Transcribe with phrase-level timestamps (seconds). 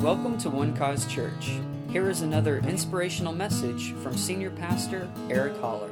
[0.00, 1.58] Welcome to One Cause Church.
[1.90, 5.90] Here is another inspirational message from Senior Pastor Eric Holler.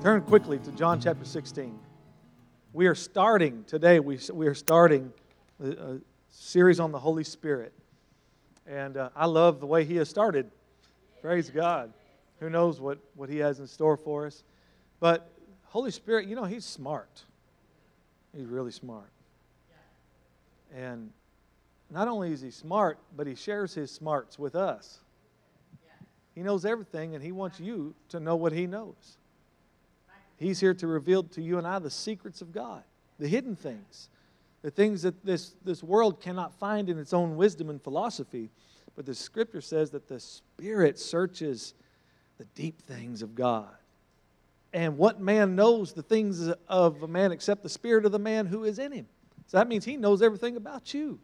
[0.00, 1.76] Turn quickly to John chapter 16.
[2.72, 5.12] We are starting today, we, we are starting
[5.62, 5.96] a,
[6.30, 7.72] series on the Holy Spirit.
[8.64, 10.48] And uh, I love the way he has started.
[11.20, 11.92] Praise God.
[12.38, 14.44] Who knows what, what he has in store for us?
[15.00, 15.28] But
[15.64, 17.24] Holy Spirit, you know, he's smart.
[18.32, 19.10] He's really smart.
[20.74, 21.10] And
[21.90, 24.98] not only is he smart, but he shares his smarts with us.
[26.34, 29.18] He knows everything, and he wants you to know what he knows.
[30.36, 32.84] He's here to reveal to you and I the secrets of God,
[33.18, 34.08] the hidden things,
[34.62, 38.50] the things that this, this world cannot find in its own wisdom and philosophy.
[38.94, 41.74] But the scripture says that the Spirit searches
[42.38, 43.74] the deep things of God.
[44.72, 48.46] And what man knows the things of a man except the Spirit of the man
[48.46, 49.06] who is in him?
[49.48, 51.18] So that means he knows everything about you.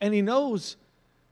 [0.00, 0.76] And he knows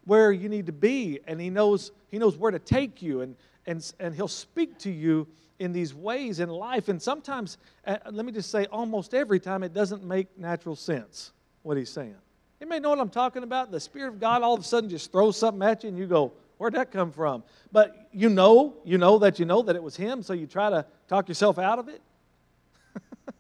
[0.06, 3.36] where you need to be, and he knows, he knows where to take you, and,
[3.66, 5.26] and, and he'll speak to you
[5.58, 6.88] in these ways in life.
[6.88, 11.32] And sometimes, uh, let me just say, almost every time, it doesn't make natural sense
[11.62, 12.14] what he's saying.
[12.60, 13.70] You may know what I'm talking about.
[13.70, 16.06] The Spirit of God all of a sudden just throws something at you, and you
[16.06, 17.42] go, Where'd that come from?
[17.72, 20.68] But you know, you know that you know that it was him, so you try
[20.68, 22.02] to talk yourself out of it.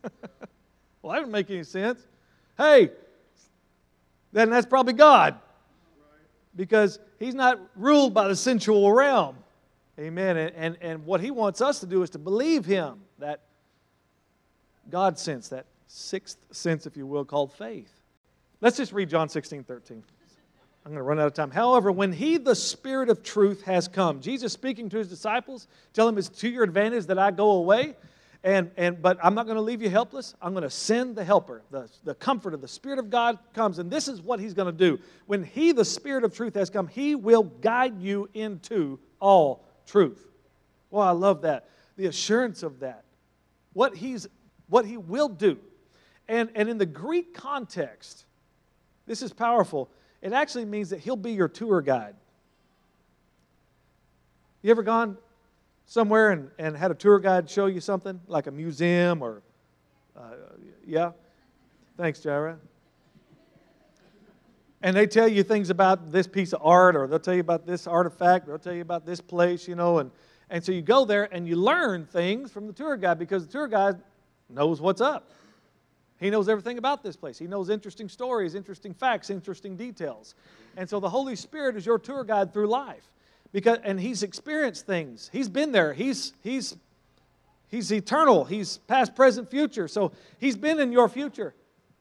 [1.02, 2.06] well, that doesn't make any sense
[2.60, 2.90] hey,
[4.32, 5.36] then that's probably God.
[6.54, 9.36] Because he's not ruled by the sensual realm.
[9.98, 10.36] Amen.
[10.36, 13.40] And, and, and what he wants us to do is to believe him, that
[14.90, 17.92] God sense, that sixth sense, if you will, called faith.
[18.60, 20.02] Let's just read John 16, 13.
[20.84, 21.50] I'm going to run out of time.
[21.50, 26.08] However, when he, the Spirit of truth, has come, Jesus speaking to his disciples, tell
[26.08, 27.96] him it's to your advantage that I go away.
[28.42, 30.34] And, and, but I'm not going to leave you helpless.
[30.40, 33.78] I'm going to send the helper, the, the comforter, the Spirit of God comes.
[33.78, 34.98] And this is what He's going to do.
[35.26, 40.26] When He, the Spirit of truth, has come, He will guide you into all truth.
[40.90, 41.68] Well, I love that.
[41.96, 43.04] The assurance of that.
[43.74, 44.26] What, he's,
[44.68, 45.58] what He will do.
[46.26, 48.24] And, and in the Greek context,
[49.06, 49.90] this is powerful.
[50.22, 52.14] It actually means that He'll be your tour guide.
[54.62, 55.18] You ever gone
[55.90, 59.42] somewhere and, and had a tour guide show you something, like a museum or,
[60.16, 60.34] uh,
[60.86, 61.10] yeah?
[61.96, 62.58] Thanks, Jara.
[64.82, 67.66] And they tell you things about this piece of art, or they'll tell you about
[67.66, 69.98] this artifact, or they'll tell you about this place, you know.
[69.98, 70.12] And,
[70.48, 73.52] and so you go there and you learn things from the tour guide because the
[73.52, 73.96] tour guide
[74.48, 75.32] knows what's up.
[76.20, 77.36] He knows everything about this place.
[77.36, 80.36] He knows interesting stories, interesting facts, interesting details.
[80.76, 83.10] And so the Holy Spirit is your tour guide through life
[83.52, 85.30] because and he's experienced things.
[85.32, 85.92] He's been there.
[85.92, 86.76] He's he's
[87.68, 88.44] he's eternal.
[88.44, 89.88] He's past present future.
[89.88, 91.54] So he's been in your future.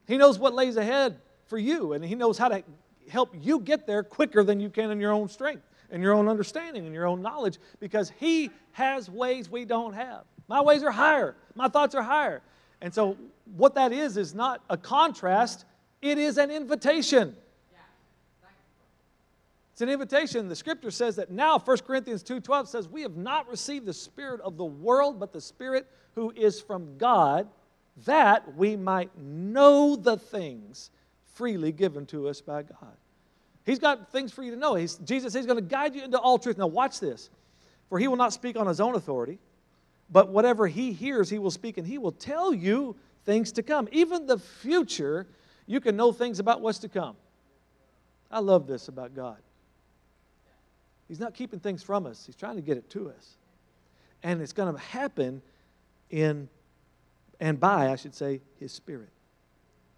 [0.07, 2.63] He knows what lays ahead for you and he knows how to
[3.09, 6.27] help you get there quicker than you can in your own strength and your own
[6.27, 10.23] understanding and your own knowledge because he has ways we don't have.
[10.47, 11.35] My ways are higher.
[11.55, 12.41] My thoughts are higher.
[12.81, 13.17] And so
[13.55, 15.65] what that is is not a contrast.
[16.01, 17.35] It is an invitation
[19.79, 20.49] it's an invitation.
[20.49, 24.41] The scripture says that now 1 Corinthians 2:12 says we have not received the spirit
[24.41, 27.47] of the world but the spirit who is from God
[28.05, 30.91] that we might know the things
[31.33, 32.97] freely given to us by God.
[33.65, 34.75] He's got things for you to know.
[34.75, 36.57] He's, Jesus he's going to guide you into all truth.
[36.57, 37.29] Now watch this.
[37.87, 39.39] For he will not speak on his own authority,
[40.09, 43.87] but whatever he hears he will speak and he will tell you things to come.
[43.93, 45.25] Even the future,
[45.67, 47.15] you can know things about what's to come.
[48.29, 49.37] I love this about God.
[51.09, 53.35] He's not keeping things from us, He's trying to get it to us.
[54.23, 55.41] And it's going to happen
[56.09, 56.47] in
[57.39, 59.09] and by, I should say, His Spirit.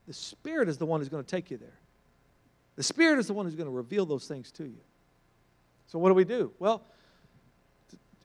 [0.08, 1.80] The Spirit is the one who's going to take you there.
[2.76, 4.80] The Spirit is the one who's going to reveal those things to you.
[5.88, 6.52] So, what do we do?
[6.58, 6.84] Well,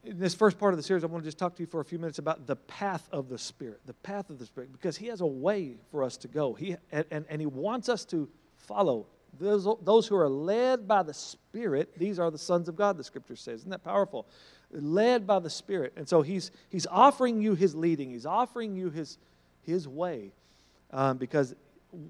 [0.05, 1.81] in this first part of the series, I want to just talk to you for
[1.81, 3.81] a few minutes about the path of the Spirit.
[3.87, 6.55] The path of the Spirit, because He has a way for us to go.
[6.55, 9.07] He, and, and, and He wants us to follow
[9.39, 13.05] those, those who are led by the Spirit, these are the sons of God, the
[13.05, 13.61] scripture says.
[13.61, 14.27] Isn't that powerful?
[14.71, 15.93] Led by the Spirit.
[15.97, 19.19] And so he's, he's offering you his leading, he's offering you his,
[19.63, 20.31] his way.
[20.93, 21.55] Um, because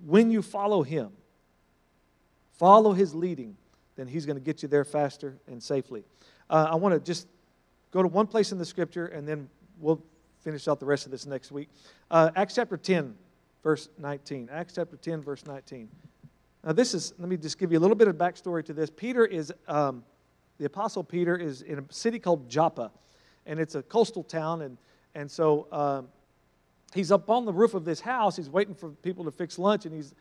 [0.06, 1.10] when you follow him,
[2.58, 3.56] follow his leading,
[3.96, 6.04] then he's going to get you there faster and safely.
[6.48, 7.26] Uh, I want to just
[7.90, 9.48] go to one place in the scripture and then
[9.80, 10.02] we'll
[10.42, 11.68] finish out the rest of this next week.
[12.10, 13.14] Uh, Acts chapter 10,
[13.62, 14.48] verse 19.
[14.52, 15.88] Acts chapter 10, verse 19.
[16.66, 18.90] Now, this is, let me just give you a little bit of backstory to this.
[18.90, 20.02] Peter is, um,
[20.58, 22.90] the Apostle Peter is in a city called Joppa,
[23.46, 24.62] and it's a coastal town.
[24.62, 24.76] And,
[25.14, 26.08] and so um,
[26.92, 28.36] he's up on the roof of this house.
[28.36, 30.12] He's waiting for people to fix lunch, and he's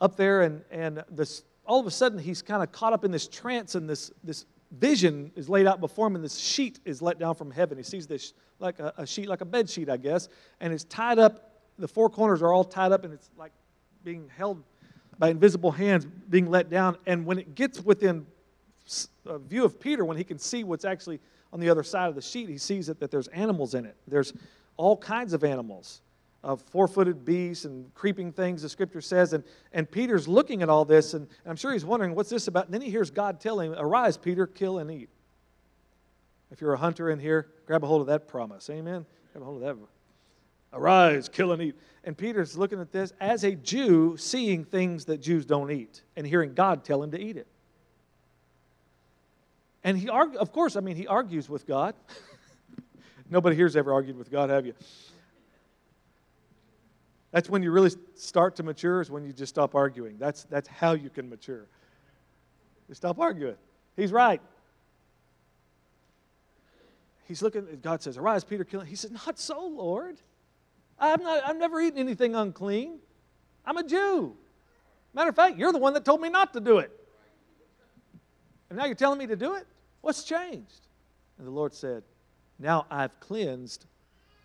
[0.00, 3.12] up there, and, and this, all of a sudden he's kind of caught up in
[3.12, 7.00] this trance, and this, this vision is laid out before him, and this sheet is
[7.00, 7.78] let down from heaven.
[7.78, 10.28] He sees this like a, a sheet, like a bed sheet, I guess,
[10.58, 11.60] and it's tied up.
[11.78, 13.52] The four corners are all tied up, and it's like
[14.02, 14.64] being held
[15.18, 16.96] by invisible hands, being let down.
[17.06, 18.26] And when it gets within
[19.26, 21.20] view of Peter, when he can see what's actually
[21.52, 23.96] on the other side of the sheet, he sees it, that there's animals in it.
[24.08, 24.32] There's
[24.76, 26.00] all kinds of animals
[26.42, 29.32] of four footed beasts and creeping things, the scripture says.
[29.32, 32.48] And, and Peter's looking at all this, and, and I'm sure he's wondering, what's this
[32.48, 32.64] about?
[32.64, 35.08] And then he hears God telling him, Arise, Peter, kill and eat.
[36.50, 38.68] If you're a hunter in here, grab a hold of that promise.
[38.68, 39.06] Amen?
[39.32, 39.86] Grab a hold of that.
[40.72, 41.76] Arise, kill and eat.
[42.04, 46.26] And Peter's looking at this as a Jew, seeing things that Jews don't eat, and
[46.26, 47.46] hearing God tell him to eat it.
[49.84, 51.94] And he, of course, I mean, he argues with God.
[53.30, 54.74] Nobody here's ever argued with God, have you?
[57.32, 60.18] That's when you really start to mature, is when you just stop arguing.
[60.18, 61.66] That's, that's how you can mature.
[62.88, 63.56] You stop arguing.
[63.96, 64.40] He's right.
[67.24, 68.86] He's looking, God says, Arise, Peter, kill him.
[68.86, 70.18] He says, Not so, Lord.
[71.02, 72.98] I'm not, I've never eaten anything unclean.
[73.66, 74.36] I'm a Jew.
[75.12, 76.90] Matter of fact, you're the one that told me not to do it.
[78.70, 79.66] And now you're telling me to do it?
[80.00, 80.86] What's changed?
[81.38, 82.04] And the Lord said,
[82.58, 83.86] Now I've cleansed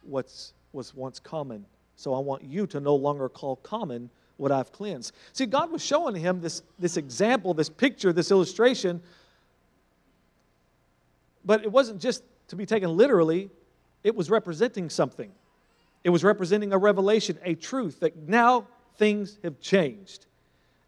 [0.02, 0.34] what
[0.74, 1.64] was once common.
[1.96, 5.14] So I want you to no longer call common what I've cleansed.
[5.34, 9.02] See, God was showing him this, this example, this picture, this illustration.
[11.46, 13.50] But it wasn't just to be taken literally,
[14.04, 15.32] it was representing something.
[16.08, 18.66] It was representing a revelation, a truth that now
[18.96, 20.26] things have changed.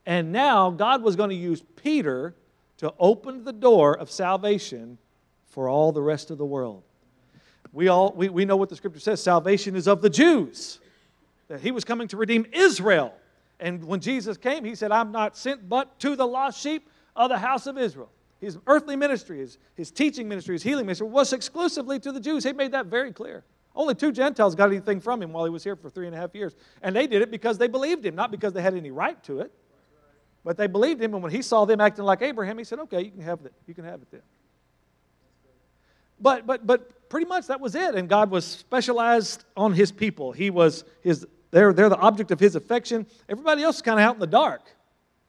[0.05, 2.33] And now God was going to use Peter
[2.77, 4.97] to open the door of salvation
[5.49, 6.83] for all the rest of the world.
[7.73, 10.79] We all we, we know what the scripture says salvation is of the Jews
[11.49, 13.13] that he was coming to redeem Israel.
[13.59, 17.27] And when Jesus came, he said, I'm not sent but to the lost sheep of
[17.27, 18.09] the house of Israel.
[18.39, 22.45] His earthly ministry, his, his teaching ministry, his healing ministry was exclusively to the Jews.
[22.45, 23.43] He made that very clear.
[23.75, 26.17] Only two Gentiles got anything from him while he was here for three and a
[26.17, 26.55] half years.
[26.81, 29.39] And they did it because they believed him, not because they had any right to
[29.41, 29.51] it.
[30.43, 33.01] But they believed him, and when he saw them acting like Abraham, he said, Okay,
[33.01, 33.53] you can have it.
[33.67, 34.21] You can have it then.
[36.19, 37.95] But but but pretty much that was it.
[37.95, 40.31] And God was specialized on his people.
[40.31, 43.07] He was his they're, they're the object of his affection.
[43.27, 44.61] Everybody else is kind of out in the dark.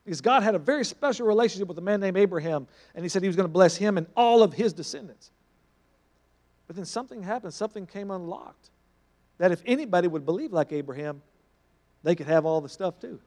[0.04, 3.22] Because God had a very special relationship with a man named Abraham, and he said
[3.22, 5.30] he was going to bless him and all of his descendants.
[6.70, 8.70] But then something happened, something came unlocked.
[9.38, 11.20] That if anybody would believe like Abraham,
[12.04, 13.18] they could have all the stuff too.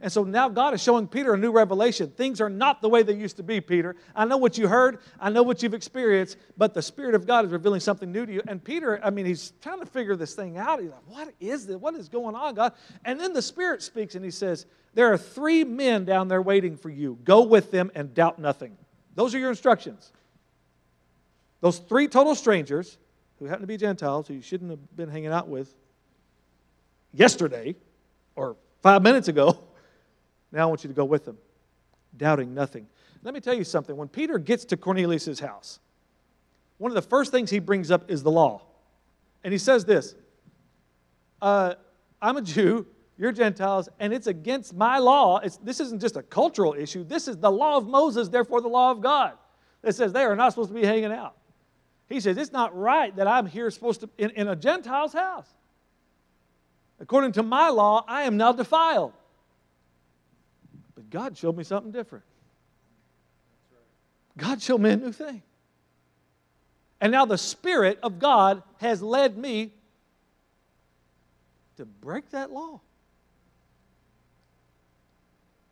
[0.00, 2.10] And so now God is showing Peter a new revelation.
[2.10, 3.94] Things are not the way they used to be, Peter.
[4.12, 7.44] I know what you heard, I know what you've experienced, but the Spirit of God
[7.44, 8.42] is revealing something new to you.
[8.48, 10.80] And Peter, I mean, he's trying to figure this thing out.
[10.80, 11.76] He's like, What is this?
[11.76, 12.72] What is going on, God?
[13.04, 16.76] And then the Spirit speaks and he says, There are three men down there waiting
[16.76, 17.20] for you.
[17.22, 18.76] Go with them and doubt nothing.
[19.14, 20.10] Those are your instructions.
[21.60, 22.98] Those three total strangers
[23.38, 25.74] who happen to be Gentiles who you shouldn't have been hanging out with
[27.12, 27.74] yesterday
[28.36, 29.58] or five minutes ago.
[30.50, 31.36] Now I want you to go with them,
[32.16, 32.86] doubting nothing.
[33.22, 33.94] Let me tell you something.
[33.94, 35.78] When Peter gets to Cornelius' house,
[36.78, 38.62] one of the first things he brings up is the law.
[39.44, 40.14] And he says this
[41.42, 41.74] uh,
[42.20, 45.38] I'm a Jew, you're Gentiles, and it's against my law.
[45.38, 48.68] It's, this isn't just a cultural issue, this is the law of Moses, therefore the
[48.68, 49.34] law of God.
[49.82, 51.36] That says they are not supposed to be hanging out.
[52.08, 55.48] He says, It's not right that I'm here supposed to in, in a Gentile's house.
[57.00, 59.12] According to my law, I am now defiled.
[60.94, 62.24] But God showed me something different.
[64.36, 65.42] God showed me a new thing.
[67.00, 69.72] And now the Spirit of God has led me
[71.76, 72.80] to break that law.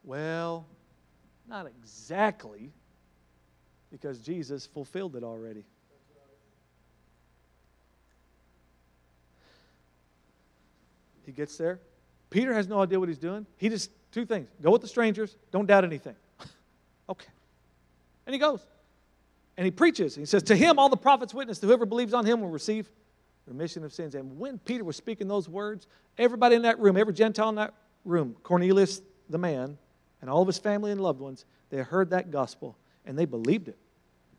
[0.04, 0.66] Well,
[1.48, 2.70] not exactly,
[3.90, 5.64] because Jesus fulfilled it already.
[11.26, 11.80] He gets there.
[12.30, 13.46] Peter has no idea what he's doing.
[13.58, 16.14] He just Two things go with the strangers, don't doubt anything.
[17.10, 17.28] okay.
[18.24, 18.60] And he goes.
[19.58, 20.14] And he preaches.
[20.14, 22.88] He says, To him all the prophets witness, whoever believes on him will receive
[23.46, 24.14] remission of sins.
[24.14, 27.74] And when Peter was speaking those words, everybody in that room, every Gentile in that
[28.06, 29.76] room, Cornelius the man,
[30.22, 33.68] and all of his family and loved ones, they heard that gospel and they believed
[33.68, 33.76] it.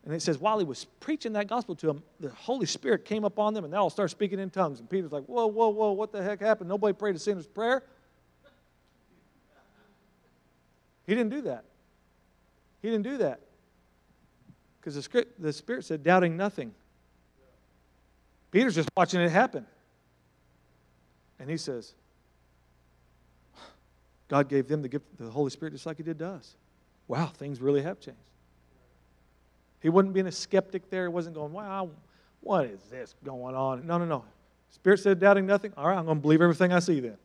[0.07, 3.25] And it says, while he was preaching that gospel to them, the Holy Spirit came
[3.25, 4.79] upon them and they all started speaking in tongues.
[4.79, 6.69] And Peter's like, Whoa, whoa, whoa, what the heck happened?
[6.69, 7.83] Nobody prayed a sinner's prayer.
[11.05, 11.65] He didn't do that.
[12.81, 13.41] He didn't do that.
[14.79, 16.73] Because the, the Spirit said, doubting nothing.
[18.49, 19.65] Peter's just watching it happen.
[21.37, 21.95] And he says,
[24.29, 26.55] God gave them the gift of the Holy Spirit just like He did to us.
[27.09, 28.21] Wow, things really have changed.
[29.81, 31.03] He wasn't being a skeptic there.
[31.03, 31.89] He wasn't going, wow,
[32.41, 33.85] what is this going on?
[33.85, 34.23] No, no, no.
[34.69, 35.73] Spirit said, doubting nothing.
[35.77, 37.17] All right, I'm going to believe everything I see then.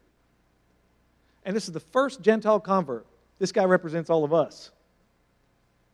[1.45, 3.07] And this is the first Gentile convert.
[3.39, 4.71] This guy represents all of us.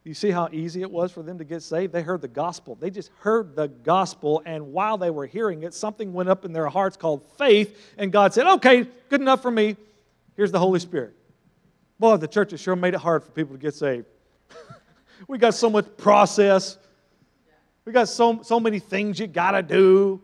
[0.05, 1.93] You see how easy it was for them to get saved?
[1.93, 2.77] They heard the gospel.
[2.77, 6.53] They just heard the gospel, and while they were hearing it, something went up in
[6.53, 9.77] their hearts called faith, and God said, Okay, good enough for me.
[10.37, 11.15] Here's the Holy Spirit.
[11.99, 14.07] Boy, the church has sure made it hard for people to get saved.
[15.27, 16.79] we got so much process.
[17.85, 20.23] We got so, so many things you got to do.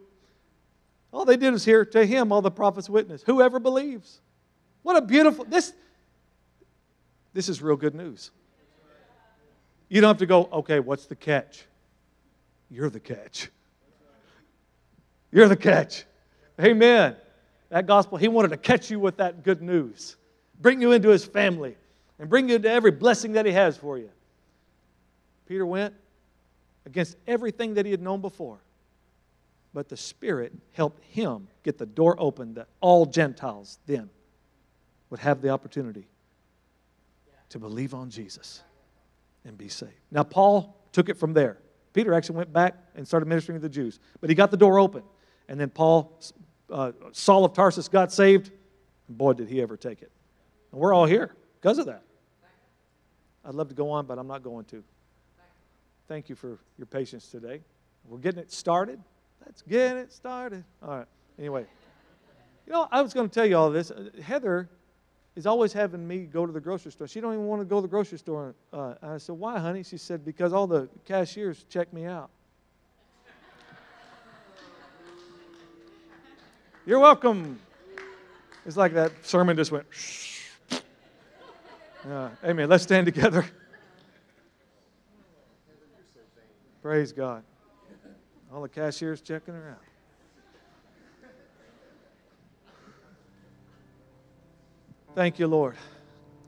[1.12, 3.22] All they did is hear to him all the prophets witness.
[3.24, 4.20] Whoever believes.
[4.82, 5.72] What a beautiful this
[7.32, 8.30] this is real good news.
[9.88, 11.64] You don't have to go, okay, what's the catch?
[12.70, 13.50] You're the catch.
[15.30, 16.04] You're the catch.
[16.60, 17.16] Amen.
[17.70, 20.16] That gospel, he wanted to catch you with that good news,
[20.60, 21.76] bring you into his family,
[22.18, 24.10] and bring you into every blessing that he has for you.
[25.46, 25.94] Peter went
[26.86, 28.58] against everything that he had known before.
[29.72, 34.08] But the Spirit helped him get the door open that all Gentiles then
[35.10, 36.06] would have the opportunity
[37.50, 38.62] to believe on Jesus
[39.44, 39.92] and be saved.
[40.10, 41.58] Now, Paul took it from there.
[41.92, 44.78] Peter actually went back and started ministering to the Jews, but he got the door
[44.78, 45.02] open.
[45.48, 46.20] And then Paul,
[46.70, 48.50] uh, Saul of Tarsus, got saved.
[49.08, 50.10] And boy, did he ever take it.
[50.72, 52.02] And we're all here because of that.
[53.44, 54.82] I'd love to go on, but I'm not going to.
[56.06, 57.60] Thank you for your patience today.
[58.06, 59.00] We're getting it started.
[59.44, 60.64] Let's get it started.
[60.82, 61.06] All right.
[61.38, 61.66] Anyway,
[62.66, 63.90] you know, I was going to tell you all this.
[64.22, 64.68] Heather
[65.34, 67.08] is always having me go to the grocery store.
[67.08, 68.54] She don't even want to go to the grocery store.
[68.72, 72.30] Uh, I said, "Why, honey?" She said, "Because all the cashiers check me out."
[76.86, 77.58] You're welcome.
[78.66, 79.86] It's like that sermon just went.
[82.06, 82.68] Uh, amen.
[82.68, 83.46] Let's stand together.
[86.82, 87.42] Praise God.
[88.52, 89.82] All the cashiers checking her out.
[95.14, 95.76] Thank you, Lord.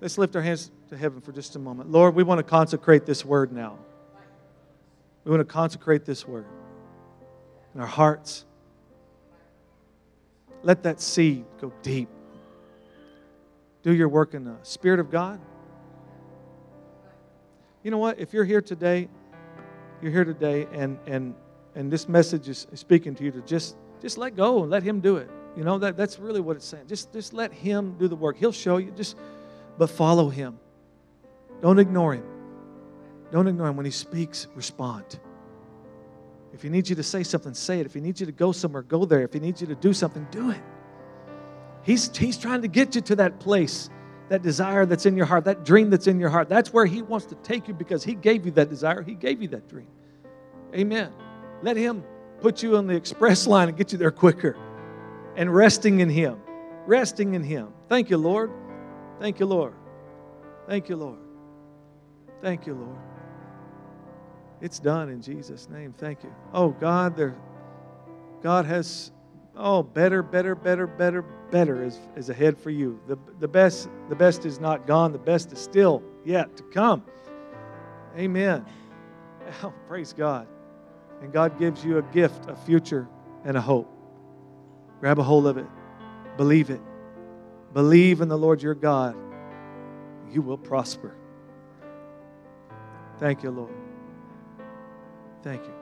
[0.00, 1.90] Let's lift our hands to heaven for just a moment.
[1.90, 3.78] Lord, we want to consecrate this word now.
[5.24, 6.44] We want to consecrate this word
[7.74, 8.44] in our hearts.
[10.62, 12.08] Let that seed go deep.
[13.82, 15.40] Do your work in the Spirit of God.
[17.82, 18.18] You know what?
[18.18, 19.08] If you're here today,
[20.02, 21.34] you're here today, and and
[21.74, 25.00] and this message is speaking to you to just just let go and let Him
[25.00, 25.30] do it.
[25.56, 26.86] You know that that's really what it's saying.
[26.86, 28.36] Just just let Him do the work.
[28.36, 28.90] He'll show you.
[28.90, 29.16] Just
[29.78, 30.58] but follow Him.
[31.62, 32.24] Don't ignore Him.
[33.32, 34.46] Don't ignore Him when He speaks.
[34.54, 35.18] Respond.
[36.52, 37.86] If He needs you to say something, say it.
[37.86, 39.22] If He needs you to go somewhere, go there.
[39.22, 40.60] If He needs you to do something, do it.
[41.86, 43.90] He's, he's trying to get you to that place,
[44.28, 46.48] that desire that's in your heart, that dream that's in your heart.
[46.48, 49.02] That's where He wants to take you because He gave you that desire.
[49.02, 49.88] He gave you that dream.
[50.74, 51.12] Amen.
[51.62, 52.04] Let Him
[52.40, 54.56] put you on the express line and get you there quicker.
[55.36, 56.38] And resting in Him.
[56.86, 57.72] Resting in Him.
[57.88, 58.50] Thank you, Lord.
[59.20, 59.74] Thank you, Lord.
[60.66, 61.18] Thank you, Lord.
[62.42, 62.98] Thank you, Lord.
[64.60, 65.94] It's done in Jesus' name.
[65.96, 66.34] Thank you.
[66.52, 67.36] Oh, God, there,
[68.42, 69.12] God has,
[69.56, 73.00] oh, better, better, better, better, better is, is ahead for you.
[73.06, 77.04] The, the, best, the best is not gone, the best is still yet to come.
[78.16, 78.64] Amen.
[79.62, 80.48] Oh, praise God.
[81.22, 83.08] And God gives you a gift, a future,
[83.44, 83.88] and a hope.
[85.00, 85.66] Grab a hold of it.
[86.36, 86.80] Believe it.
[87.72, 89.16] Believe in the Lord your God.
[90.30, 91.14] You will prosper.
[93.18, 93.74] Thank you, Lord.
[95.42, 95.74] Thank you.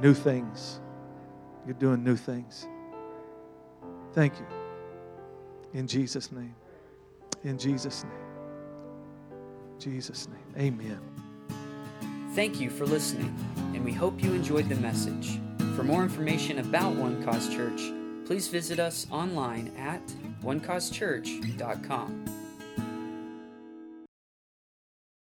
[0.00, 0.80] New things.
[1.66, 2.66] You're doing new things.
[4.12, 4.46] Thank you.
[5.74, 6.54] In Jesus' name.
[7.44, 8.12] In Jesus' name.
[9.78, 10.54] Jesus' name.
[10.58, 11.00] Amen.
[12.34, 13.34] Thank you for listening,
[13.74, 15.40] and we hope you enjoyed the message.
[15.74, 17.80] For more information about One Cause Church,
[18.26, 20.06] please visit us online at
[20.42, 22.39] onecausechurch.com.